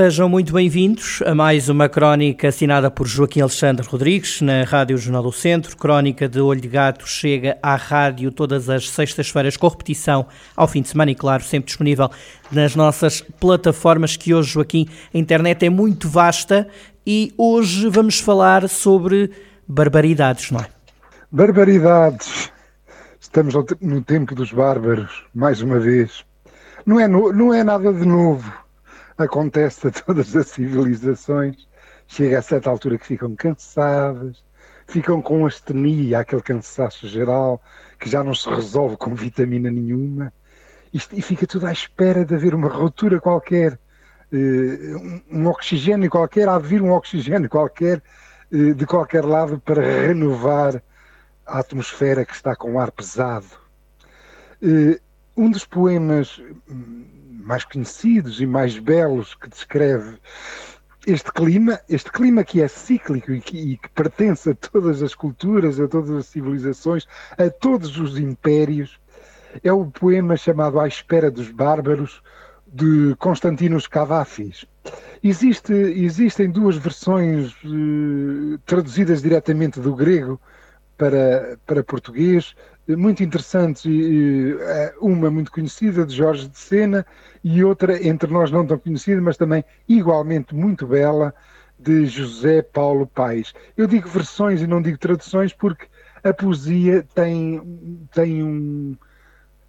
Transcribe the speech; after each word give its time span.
Sejam 0.00 0.30
muito 0.30 0.54
bem-vindos 0.54 1.22
a 1.26 1.34
mais 1.34 1.68
uma 1.68 1.86
crónica 1.86 2.48
assinada 2.48 2.90
por 2.90 3.06
Joaquim 3.06 3.42
Alexandre 3.42 3.86
Rodrigues 3.86 4.40
na 4.40 4.64
Rádio 4.64 4.96
Jornal 4.96 5.24
do 5.24 5.30
Centro. 5.30 5.76
Crónica 5.76 6.26
de 6.26 6.40
Olho 6.40 6.58
de 6.58 6.68
Gato 6.68 7.06
chega 7.06 7.58
à 7.62 7.76
rádio 7.76 8.32
todas 8.32 8.70
as 8.70 8.88
sextas-feiras 8.88 9.58
com 9.58 9.68
repetição 9.68 10.26
ao 10.56 10.66
fim 10.66 10.80
de 10.80 10.88
semana 10.88 11.10
e, 11.10 11.14
claro, 11.14 11.42
sempre 11.42 11.66
disponível 11.66 12.08
nas 12.50 12.74
nossas 12.74 13.20
plataformas. 13.20 14.16
Que 14.16 14.32
hoje, 14.32 14.52
Joaquim, 14.52 14.88
a 15.12 15.18
internet 15.18 15.66
é 15.66 15.68
muito 15.68 16.08
vasta 16.08 16.66
e 17.06 17.34
hoje 17.36 17.86
vamos 17.90 18.20
falar 18.20 18.70
sobre 18.70 19.30
barbaridades, 19.68 20.50
não 20.50 20.60
é? 20.60 20.66
Barbaridades. 21.30 22.50
Estamos 23.20 23.52
no 23.82 24.00
tempo 24.00 24.34
dos 24.34 24.50
bárbaros, 24.50 25.26
mais 25.34 25.60
uma 25.60 25.78
vez. 25.78 26.24
Não 26.86 26.98
é, 26.98 27.06
no, 27.06 27.34
não 27.34 27.52
é 27.52 27.62
nada 27.62 27.92
de 27.92 28.06
novo 28.06 28.50
acontece 29.24 29.88
a 29.88 29.90
todas 29.90 30.34
as 30.36 30.48
civilizações. 30.48 31.68
Chega 32.06 32.38
a 32.38 32.42
certa 32.42 32.68
altura 32.70 32.98
que 32.98 33.06
ficam 33.06 33.36
cansadas, 33.36 34.42
ficam 34.86 35.22
com 35.22 35.46
astenia, 35.46 36.18
aquele 36.18 36.42
cansaço 36.42 37.06
geral 37.06 37.62
que 37.98 38.10
já 38.10 38.24
não 38.24 38.34
se 38.34 38.48
resolve 38.48 38.96
com 38.96 39.14
vitamina 39.14 39.70
nenhuma, 39.70 40.32
e, 40.92 40.98
fica 40.98 41.46
tudo 41.46 41.66
à 41.66 41.72
espera 41.72 42.24
de 42.24 42.34
haver 42.34 42.54
uma 42.54 42.68
ruptura 42.68 43.20
qualquer, 43.20 43.78
eh, 44.32 45.22
um 45.30 45.46
oxigênio 45.46 46.10
qualquer, 46.10 46.48
há 46.48 46.58
de 46.58 46.66
vir 46.66 46.82
um 46.82 46.90
oxigênio 46.92 47.48
qualquer 47.48 48.02
eh, 48.52 48.72
de 48.74 48.86
qualquer 48.86 49.24
lado 49.24 49.60
para 49.60 49.80
renovar 49.80 50.82
a 51.46 51.60
atmosfera 51.60 52.24
que 52.24 52.34
está 52.34 52.56
com 52.56 52.80
ar 52.80 52.90
pesado. 52.90 53.46
Eh, 54.60 55.00
um 55.36 55.50
dos 55.50 55.64
poemas 55.64 56.42
mais 57.50 57.64
conhecidos 57.64 58.40
e 58.40 58.46
mais 58.46 58.78
belos 58.78 59.34
que 59.34 59.48
descreve 59.48 60.18
este 61.04 61.32
clima, 61.32 61.80
este 61.88 62.08
clima 62.12 62.44
que 62.44 62.62
é 62.62 62.68
cíclico 62.68 63.32
e 63.32 63.40
que, 63.40 63.56
e 63.58 63.76
que, 63.76 63.88
pertence 63.88 64.50
a 64.50 64.54
todas 64.54 65.02
as 65.02 65.16
culturas, 65.16 65.80
a 65.80 65.88
todas 65.88 66.10
as 66.10 66.26
civilizações, 66.26 67.08
a 67.36 67.50
todos 67.50 67.98
os 67.98 68.16
impérios, 68.18 69.00
é 69.64 69.72
o 69.72 69.84
poema 69.86 70.36
chamado 70.36 70.78
À 70.78 70.86
Espera 70.86 71.28
dos 71.28 71.50
Bárbaros, 71.50 72.22
de 72.72 73.16
Constantinos 73.18 73.88
Cavafis. 73.88 74.64
Existe, 75.20 75.72
existem 75.72 76.48
duas 76.48 76.76
versões 76.76 77.52
uh, 77.64 78.58
traduzidas 78.64 79.22
diretamente 79.22 79.80
do 79.80 79.92
grego 79.96 80.40
para, 81.00 81.58
para 81.64 81.82
português, 81.82 82.54
muito 82.86 83.22
interessantes, 83.22 83.86
eh, 83.86 84.92
uma 85.00 85.30
muito 85.30 85.50
conhecida 85.50 86.04
de 86.04 86.14
Jorge 86.14 86.46
de 86.46 86.58
Sena 86.58 87.06
e 87.42 87.64
outra 87.64 88.06
entre 88.06 88.30
nós 88.30 88.50
não 88.50 88.66
tão 88.66 88.78
conhecida, 88.78 89.18
mas 89.18 89.38
também 89.38 89.64
igualmente 89.88 90.54
muito 90.54 90.86
bela, 90.86 91.34
de 91.78 92.04
José 92.04 92.60
Paulo 92.60 93.06
Paes. 93.06 93.54
Eu 93.74 93.86
digo 93.86 94.10
versões 94.10 94.60
e 94.60 94.66
não 94.66 94.82
digo 94.82 94.98
traduções 94.98 95.54
porque 95.54 95.86
a 96.22 96.34
poesia 96.34 97.06
tem, 97.14 97.62
tem 98.12 98.42
um. 98.42 98.94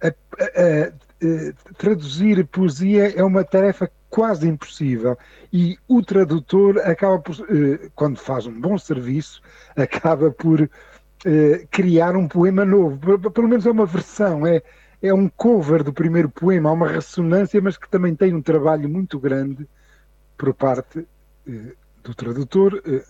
A, 0.00 0.06
a, 0.06 0.12
a, 0.12 1.74
traduzir 1.76 2.46
poesia 2.46 3.18
é 3.18 3.24
uma 3.24 3.42
tarefa 3.42 3.90
quase 4.08 4.46
impossível 4.46 5.18
e 5.52 5.76
o 5.88 6.00
tradutor 6.02 6.78
acaba 6.78 7.18
por, 7.18 7.34
eh, 7.34 7.90
quando 7.96 8.18
faz 8.18 8.46
um 8.46 8.60
bom 8.60 8.78
serviço, 8.78 9.42
acaba 9.74 10.30
por 10.30 10.70
eh, 11.24 11.66
criar 11.70 12.16
um 12.16 12.28
poema 12.28 12.64
novo. 12.64 13.18
Pelo 13.30 13.48
menos 13.48 13.66
é 13.66 13.70
uma 13.70 13.86
versão, 13.86 14.46
é, 14.46 14.62
é 15.02 15.12
um 15.12 15.28
cover 15.28 15.82
do 15.82 15.92
primeiro 15.92 16.28
poema, 16.28 16.70
há 16.70 16.72
uma 16.72 16.88
ressonância, 16.88 17.60
mas 17.60 17.76
que 17.76 17.88
também 17.88 18.14
tem 18.14 18.34
um 18.34 18.42
trabalho 18.42 18.88
muito 18.88 19.18
grande 19.18 19.68
por 20.36 20.52
parte 20.54 21.06
eh, 21.48 21.74
do 22.02 22.14
tradutor, 22.14 22.82
eh, 22.86 23.04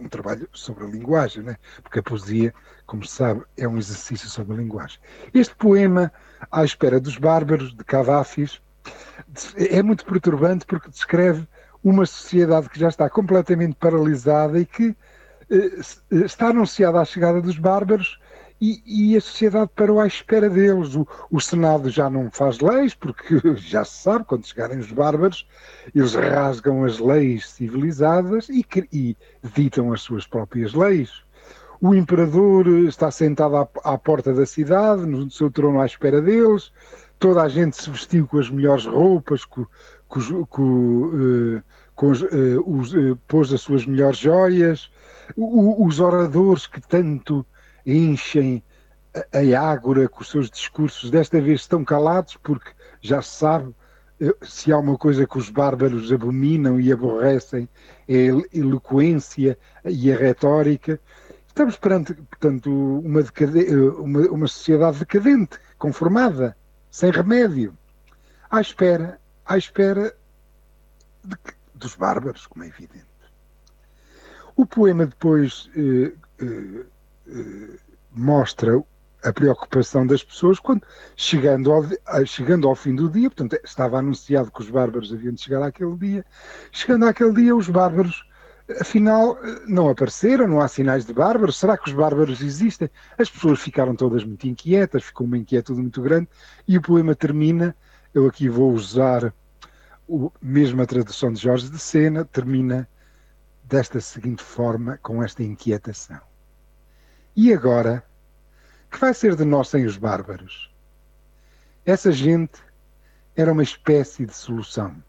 um 0.00 0.08
trabalho 0.08 0.48
sobre 0.52 0.84
a 0.84 0.88
linguagem, 0.88 1.42
né? 1.42 1.56
porque 1.82 2.00
a 2.00 2.02
poesia, 2.02 2.52
como 2.84 3.04
se 3.04 3.14
sabe, 3.14 3.42
é 3.56 3.66
um 3.66 3.78
exercício 3.78 4.28
sobre 4.28 4.54
a 4.54 4.56
linguagem. 4.58 4.98
Este 5.32 5.54
poema, 5.54 6.12
À 6.50 6.64
Espera 6.64 7.00
dos 7.00 7.16
Bárbaros, 7.16 7.74
de 7.74 7.84
Cavafis, 7.84 8.60
é 9.56 9.82
muito 9.82 10.04
perturbante 10.04 10.66
porque 10.66 10.90
descreve 10.90 11.48
uma 11.82 12.04
sociedade 12.04 12.68
que 12.68 12.78
já 12.78 12.88
está 12.88 13.08
completamente 13.08 13.76
paralisada 13.76 14.58
e 14.58 14.66
que 14.66 14.94
está 16.10 16.48
anunciada 16.48 17.00
a 17.00 17.04
chegada 17.04 17.40
dos 17.40 17.58
bárbaros 17.58 18.18
e, 18.60 18.82
e, 18.86 19.16
a 19.16 19.20
sociedade 19.20 19.70
parou 19.76 20.00
à 20.00 20.06
espera 20.06 20.48
deles. 20.48 20.94
O, 20.94 21.06
o, 21.30 21.40
Senado 21.40 21.90
já 21.90 22.08
não 22.08 22.30
faz 22.30 22.58
leis, 22.60 22.94
porque 22.94 23.38
já 23.56 23.84
se 23.84 24.02
sabe, 24.02 24.24
quando 24.24 24.46
chegarem 24.46 24.78
os 24.78 24.90
bárbaros, 24.90 25.46
eles 25.94 26.14
rasgam 26.14 26.84
as 26.84 26.98
leis 26.98 27.50
civilizadas 27.50 28.48
e, 28.48 28.64
e 28.92 29.16
ditam 29.54 29.92
as 29.92 30.00
suas 30.00 30.26
próprias 30.26 30.72
leis. 30.72 31.10
O 31.82 31.94
imperador 31.94 32.66
está 32.66 33.10
sentado 33.10 33.56
à, 33.56 33.68
à, 33.84 33.98
porta 33.98 34.32
da 34.32 34.46
cidade, 34.46 35.04
no 35.04 35.30
seu 35.30 35.50
trono 35.50 35.80
à 35.80 35.84
espera 35.84 36.22
deles. 36.22 36.72
Toda 37.18 37.42
a 37.42 37.48
gente 37.48 37.76
se 37.76 37.90
vestiu 37.90 38.26
com 38.26 38.38
as 38.38 38.48
melhores 38.48 38.86
roupas, 38.86 39.44
com, 39.44 39.66
com, 40.08 40.46
com, 40.46 41.62
com 41.94 42.12
uh, 42.12 43.16
pôs 43.28 43.52
as 43.52 43.60
suas 43.60 43.84
melhores 43.84 44.18
joias 44.18 44.90
o, 45.34 45.86
os 45.86 46.00
oradores 46.00 46.66
que 46.66 46.80
tanto 46.80 47.44
enchem 47.84 48.62
a, 49.14 49.38
a 49.38 49.70
Ágora 49.70 50.08
com 50.08 50.22
os 50.22 50.30
seus 50.30 50.50
discursos, 50.50 51.10
desta 51.10 51.40
vez 51.40 51.60
estão 51.60 51.84
calados 51.84 52.36
porque 52.42 52.70
já 53.00 53.22
se 53.22 53.36
sabe 53.36 53.74
eh, 54.20 54.34
se 54.42 54.72
há 54.72 54.78
uma 54.78 54.96
coisa 54.96 55.26
que 55.26 55.38
os 55.38 55.50
bárbaros 55.50 56.12
abominam 56.12 56.80
e 56.80 56.92
aborrecem 56.92 57.68
é 58.08 58.30
a 58.30 58.58
eloquência 58.58 59.58
e 59.84 60.12
a 60.12 60.16
retórica. 60.16 61.00
Estamos 61.46 61.76
perante, 61.76 62.14
portanto, 62.14 62.70
uma, 63.00 63.22
decade... 63.22 63.74
uma, 63.74 64.20
uma 64.28 64.46
sociedade 64.46 64.98
decadente, 64.98 65.58
conformada, 65.78 66.56
sem 66.90 67.10
remédio, 67.10 67.76
à 68.50 68.60
espera, 68.60 69.20
à 69.44 69.56
espera 69.56 70.14
de... 71.24 71.36
dos 71.74 71.94
bárbaros, 71.94 72.46
como 72.46 72.64
é 72.64 72.68
evidente. 72.68 73.15
O 74.56 74.64
poema 74.64 75.04
depois 75.04 75.70
eh, 75.76 76.12
eh, 76.40 76.86
eh, 77.28 77.78
mostra 78.10 78.82
a 79.22 79.30
preocupação 79.30 80.06
das 80.06 80.24
pessoas 80.24 80.58
quando, 80.58 80.82
chegando 81.14 81.70
ao, 81.70 81.84
chegando 82.24 82.66
ao 82.66 82.74
fim 82.74 82.94
do 82.94 83.10
dia, 83.10 83.28
portanto, 83.28 83.60
estava 83.62 83.98
anunciado 83.98 84.50
que 84.50 84.62
os 84.62 84.70
bárbaros 84.70 85.12
haviam 85.12 85.34
de 85.34 85.42
chegar 85.42 85.62
àquele 85.62 85.94
dia, 85.96 86.24
chegando 86.72 87.04
àquele 87.04 87.34
dia, 87.34 87.54
os 87.54 87.68
bárbaros, 87.68 88.24
afinal, 88.80 89.38
não 89.66 89.90
apareceram, 89.90 90.48
não 90.48 90.60
há 90.60 90.68
sinais 90.68 91.04
de 91.04 91.12
bárbaros. 91.12 91.58
Será 91.58 91.76
que 91.76 91.90
os 91.90 91.94
bárbaros 91.94 92.40
existem? 92.40 92.88
As 93.18 93.28
pessoas 93.28 93.60
ficaram 93.60 93.94
todas 93.94 94.24
muito 94.24 94.46
inquietas, 94.46 95.04
ficou 95.04 95.26
uma 95.26 95.36
inquietude 95.36 95.80
muito 95.80 96.00
grande, 96.00 96.28
e 96.66 96.78
o 96.78 96.82
poema 96.82 97.14
termina. 97.14 97.76
Eu 98.14 98.26
aqui 98.26 98.48
vou 98.48 98.72
usar 98.72 99.34
o, 100.08 100.32
mesmo 100.40 100.80
a 100.80 100.86
tradução 100.86 101.30
de 101.30 101.42
Jorge 101.42 101.68
de 101.68 101.78
Sena, 101.78 102.24
termina 102.24 102.88
desta 103.68 104.00
seguinte 104.00 104.42
forma, 104.42 104.98
com 104.98 105.22
esta 105.22 105.42
inquietação: 105.42 106.20
E 107.34 107.52
agora? 107.52 108.04
Que 108.90 108.98
vai 108.98 109.12
ser 109.12 109.34
de 109.34 109.44
nós 109.44 109.68
sem 109.68 109.84
os 109.84 109.96
bárbaros? 109.96 110.72
Essa 111.84 112.10
gente 112.12 112.60
era 113.34 113.52
uma 113.52 113.62
espécie 113.62 114.24
de 114.24 114.34
solução. 114.34 115.02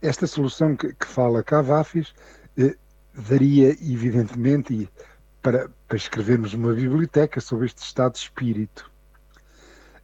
Esta 0.00 0.26
solução 0.26 0.76
que, 0.76 0.92
que 0.94 1.06
fala 1.06 1.42
Cavafis 1.42 2.14
eh, 2.56 2.76
daria, 3.14 3.70
evidentemente, 3.72 4.88
para, 5.42 5.68
para 5.88 5.96
escrevermos 5.96 6.54
uma 6.54 6.72
biblioteca 6.72 7.40
sobre 7.40 7.66
este 7.66 7.82
estado 7.82 8.12
de 8.12 8.18
espírito. 8.20 8.90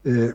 Eh, 0.04 0.34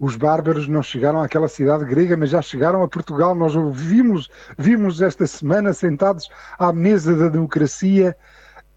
os 0.00 0.16
bárbaros 0.16 0.66
não 0.66 0.82
chegaram 0.82 1.20
àquela 1.20 1.46
cidade 1.46 1.84
grega, 1.84 2.16
mas 2.16 2.30
já 2.30 2.40
chegaram 2.40 2.82
a 2.82 2.88
Portugal. 2.88 3.34
Nós 3.34 3.52
vimos, 3.78 4.30
vimos 4.56 5.02
esta 5.02 5.26
semana 5.26 5.74
sentados 5.74 6.30
à 6.58 6.72
mesa 6.72 7.14
da 7.14 7.28
democracia 7.28 8.16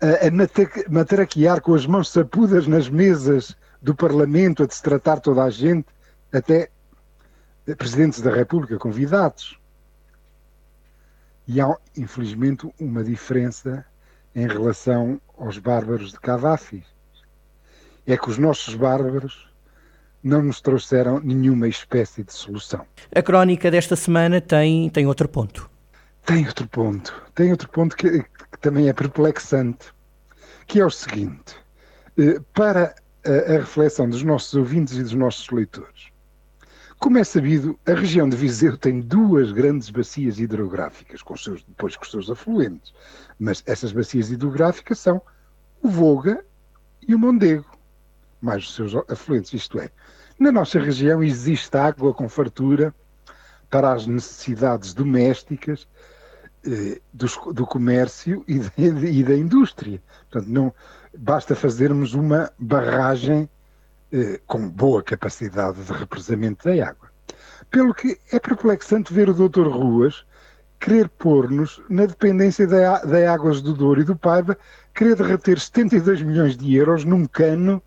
a, 0.02 0.28
a 0.28 0.92
matraquear 0.92 1.62
com 1.62 1.74
as 1.74 1.88
mãos 1.88 2.10
sapudas 2.10 2.68
nas 2.68 2.90
mesas 2.90 3.56
do 3.82 3.96
Parlamento, 3.96 4.64
a 4.64 4.66
destratar 4.66 5.22
toda 5.22 5.44
a 5.44 5.50
gente, 5.50 5.88
até 6.34 6.70
presidentes 7.78 8.20
da 8.20 8.30
República 8.30 8.78
convidados. 8.78 9.58
E 11.48 11.62
há, 11.62 11.74
infelizmente, 11.96 12.70
uma 12.78 13.02
diferença 13.02 13.86
em 14.36 14.46
relação 14.46 15.22
aos 15.38 15.58
bárbaros 15.58 16.12
de 16.12 16.20
Cavafi. 16.20 16.84
É 18.06 18.18
que 18.18 18.30
os 18.30 18.38
nossos 18.38 18.76
bárbaros 18.76 19.53
não 20.24 20.42
nos 20.42 20.62
trouxeram 20.62 21.20
nenhuma 21.20 21.68
espécie 21.68 22.24
de 22.24 22.34
solução. 22.34 22.86
A 23.14 23.22
crónica 23.22 23.70
desta 23.70 23.96
semana 23.96 24.40
tem, 24.40 24.90
tem 24.90 25.06
outro 25.06 25.28
ponto. 25.28 25.70
Tem 26.26 26.48
outro 26.48 26.68
ponto. 26.68 27.24
Tem 27.36 27.52
outro 27.52 27.70
ponto 27.70 27.96
que, 27.96 28.24
que 28.24 28.60
também 28.62 28.88
é 28.88 28.94
perplexante, 28.94 29.88
que 30.66 30.80
é 30.80 30.86
o 30.86 30.90
seguinte. 30.90 31.56
Eh, 32.18 32.40
para 32.54 32.96
a, 33.26 33.54
a 33.54 33.58
reflexão 33.58 34.10
dos 34.10 34.24
nossos 34.24 34.54
ouvintes 34.54 34.98
e 34.98 35.04
dos 35.04 35.14
nossos 35.14 35.50
leitores, 35.50 36.14
como 37.04 37.18
é 37.18 37.24
sabido, 37.26 37.78
a 37.86 37.94
região 37.94 38.30
de 38.30 38.38
Viseu 38.38 38.78
tem 38.78 39.02
duas 39.02 39.52
grandes 39.52 39.90
bacias 39.90 40.40
hidrográficas, 40.40 41.22
com 41.22 41.36
seus, 41.36 41.62
depois 41.62 41.98
com 41.98 42.06
os 42.06 42.12
seus 42.12 42.30
afluentes. 42.30 42.94
Mas 43.38 43.62
essas 43.66 43.92
bacias 43.92 44.32
hidrográficas 44.32 45.00
são 45.00 45.22
o 45.82 45.90
Voga 45.90 46.46
e 47.06 47.14
o 47.14 47.20
Mondego, 47.20 47.66
mais 48.44 48.64
os 48.64 48.76
seus 48.76 48.94
afluentes. 49.10 49.54
Isto 49.54 49.80
é, 49.80 49.90
na 50.38 50.52
nossa 50.52 50.80
região 50.80 51.24
existe 51.24 51.76
água 51.78 52.14
com 52.14 52.28
fartura 52.28 52.94
para 53.70 53.94
as 53.94 54.06
necessidades 54.06 54.94
domésticas 54.94 55.88
eh, 56.66 57.02
do, 57.12 57.28
do, 57.54 57.66
comércio 57.66 58.44
e, 58.48 58.60
de, 58.60 58.72
e, 59.08 59.24
da 59.24 59.36
indústria. 59.36 60.02
Portanto, 60.30 60.52
não 60.52 60.74
basta 61.18 61.56
fazermos 61.56 62.14
uma 62.14 62.52
barragem 62.60 63.50
eh, 64.12 64.40
com 64.46 64.70
boa 64.70 65.02
capacidade 65.02 65.82
de 65.82 65.92
represamento 65.92 66.66
da 66.66 66.88
água. 66.88 67.10
Pelo 67.72 67.94
que 67.94 68.20
é 68.32 68.40
perplexante 68.40 69.14
ver 69.14 69.30
o 69.30 69.34
Dr. 69.34 69.68
Ruas 69.68 70.26
querer 70.80 71.08
pôr-nos 71.08 71.82
na 71.90 72.06
dependência 72.06 72.68
da, 72.68 73.00
da 73.00 73.34
Águas 73.34 73.62
do 73.62 73.74
Douro 73.74 74.02
e 74.02 74.04
do 74.04 74.18
Paiva, 74.18 74.58
querer 74.94 75.16
derreter 75.16 75.58
72 75.58 76.22
milhões 76.22 76.58
de 76.58 76.76
euros 76.76 77.06
num 77.06 77.26
cano 77.26 77.82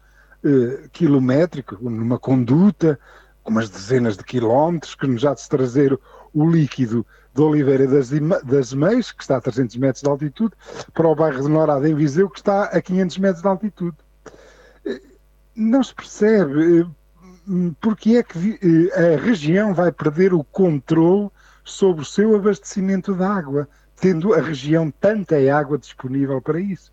eh, 0.44 0.88
quilométrico, 0.93 1.77
numa 1.83 2.19
conduta, 2.19 2.99
com 3.43 3.50
umas 3.50 3.71
dezenas 3.71 4.17
de 4.17 4.25
quilómetros, 4.25 4.94
que 4.94 5.06
nos 5.06 5.25
há 5.25 5.35
de 5.35 5.49
trazer 5.49 5.99
o 6.35 6.50
líquido 6.50 7.06
de 7.35 7.43
Oliveira 7.43 7.87
das, 7.87 8.11
das 8.44 8.73
Meias, 8.73 9.12
que 9.12 9.23
está 9.23 9.37
a 9.37 9.41
300 9.41 9.77
metros 9.77 10.03
de 10.03 10.09
altitude, 10.09 10.55
para 10.93 11.06
o 11.06 11.15
bairro 11.15 11.43
de 11.43 11.49
Norada, 11.49 11.88
em 11.88 11.94
Viseu, 11.94 12.29
que 12.29 12.38
está 12.38 12.65
a 12.65 12.81
500 12.81 13.19
metros 13.19 13.43
de 13.43 13.49
altitude 13.49 13.97
não 15.56 15.83
se 15.83 15.94
percebe 15.94 16.81
eh, 16.81 16.87
porque 17.81 18.17
é 18.17 18.23
que 18.23 18.59
eh, 18.62 19.15
a 19.15 19.19
região 19.19 19.73
vai 19.73 19.91
perder 19.91 20.35
o 20.35 20.44
controle 20.44 21.31
sobre 21.65 22.03
o 22.03 22.05
seu 22.05 22.37
abastecimento 22.37 23.15
de 23.15 23.25
água, 23.25 23.69
tendo 23.97 24.35
a 24.35 24.41
região 24.41 24.91
tanta 24.91 25.37
água 25.53 25.79
disponível 25.79 26.41
para 26.41 26.61
isso. 26.61 26.93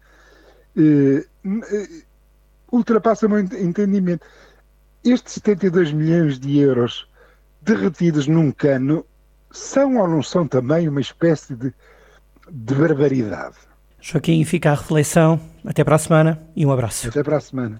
Ultrapassa 2.73 3.27
o 3.27 3.29
meu 3.29 3.39
entendimento. 3.39 4.25
Estes 5.05 5.33
72 5.33 5.91
milhões 5.91 6.39
de 6.39 6.57
euros 6.57 7.07
derretidos 7.61 8.27
num 8.27 8.51
cano 8.51 9.05
são 9.51 9.97
ou 9.97 10.07
não 10.07 10.23
são 10.23 10.47
também 10.47 10.89
uma 10.89 10.99
espécie 10.99 11.55
de, 11.55 11.71
de 12.49 12.73
barbaridade? 12.73 13.55
Joaquim, 14.01 14.43
fica 14.43 14.71
a 14.71 14.75
reflexão. 14.75 15.39
Até 15.63 15.83
para 15.83 15.95
a 15.95 15.99
semana 15.99 16.41
e 16.55 16.65
um 16.65 16.71
abraço. 16.71 17.07
Até 17.07 17.21
para 17.21 17.37
a 17.37 17.41
semana. 17.41 17.79